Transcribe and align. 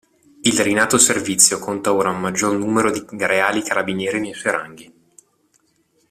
Il 0.41 0.59
rinato 0.61 0.97
servizio 0.97 1.59
conta 1.59 1.93
ora 1.93 2.09
un 2.09 2.19
maggior 2.19 2.57
numero 2.57 2.89
di 2.89 3.05
Reali 3.07 3.61
Carabinieri 3.61 4.19
nei 4.19 4.33
suoi 4.33 4.51
ranghi. 4.51 4.93